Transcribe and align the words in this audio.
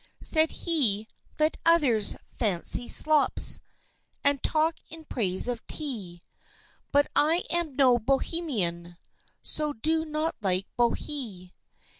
Said 0.23 0.49
he, 0.49 1.07
"Let 1.37 1.57
others 1.63 2.15
fancy 2.33 2.87
slops, 2.87 3.61
And 4.23 4.41
talk 4.41 4.77
in 4.89 5.05
praise 5.05 5.47
of 5.47 5.61
Tea, 5.67 6.23
But 6.91 7.05
I 7.15 7.43
am 7.51 7.75
no 7.75 7.99
Bohemian, 7.99 8.97
So 9.43 9.73
do 9.73 10.03
not 10.05 10.33
like 10.41 10.65
Bohea. 10.75 11.51